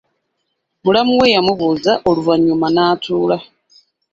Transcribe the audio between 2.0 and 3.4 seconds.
oluvanyuma n'atuula.